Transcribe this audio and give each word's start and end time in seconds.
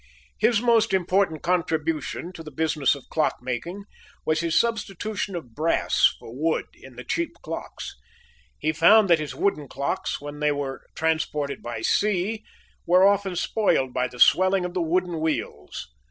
His 0.39 0.63
most 0.63 0.95
important 0.95 1.43
contribution 1.43 2.33
to 2.33 2.41
the 2.41 2.49
business 2.49 2.95
of 2.95 3.07
clock 3.09 3.35
making 3.39 3.83
was 4.25 4.39
his 4.39 4.57
substitution 4.57 5.35
of 5.35 5.53
brass 5.53 6.15
for 6.19 6.35
wood 6.35 6.65
in 6.73 6.95
the 6.95 7.03
cheap 7.03 7.35
clocks. 7.43 7.95
He 8.57 8.71
found 8.71 9.11
that 9.11 9.19
his 9.19 9.35
wooden 9.35 9.67
clocks, 9.67 10.19
when 10.19 10.39
they 10.39 10.51
were 10.51 10.87
transported 10.95 11.61
by 11.61 11.83
sea, 11.83 12.43
were 12.87 13.05
often 13.07 13.35
spoiled 13.35 13.93
by 13.93 14.07
the 14.07 14.17
swelling 14.19 14.65
of 14.65 14.73
the 14.73 14.81
wooden 14.81 15.19
wheels. 15.19 15.85